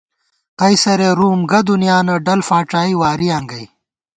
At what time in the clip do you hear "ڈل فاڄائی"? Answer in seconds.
2.25-2.93